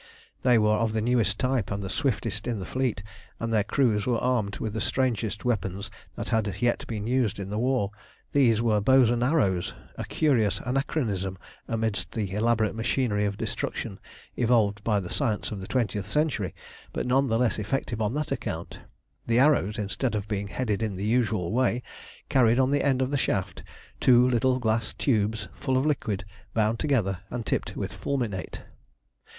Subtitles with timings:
[0.41, 3.03] They were of the newest type and the swiftest in the fleet,
[3.39, 7.51] and their crews were armed with the strangest weapons that had yet been used in
[7.51, 7.91] the war.
[8.31, 11.37] These were bows and arrows, a curious anachronism
[11.67, 13.99] amidst the elaborate machinery of destruction
[14.35, 16.55] evolved by the science of the twentieth century,
[16.93, 18.79] but none the less effective on that account.
[19.27, 21.83] The arrows, instead of being headed in the usual way,
[22.27, 23.61] carried on the end of the shaft
[23.99, 26.25] two little glass tubes full of liquid,
[26.55, 28.63] bound together, and tipped with fulminate.